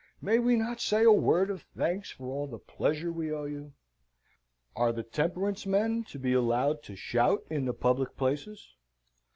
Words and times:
May 0.19 0.39
we 0.39 0.55
not 0.55 0.81
say 0.81 1.03
a 1.03 1.11
word 1.11 1.51
of 1.51 1.61
thanks 1.77 2.09
for 2.09 2.25
all 2.25 2.47
the 2.47 2.57
pleasure 2.57 3.11
we 3.13 3.31
owe 3.31 3.43
you? 3.45 3.73
Are 4.75 4.91
the 4.91 5.03
Temperance 5.03 5.67
men 5.67 6.05
to 6.05 6.17
be 6.17 6.33
allowed 6.33 6.81
to 6.85 6.95
shout 6.95 7.45
in 7.51 7.65
the 7.65 7.73
public 7.75 8.17
places? 8.17 8.67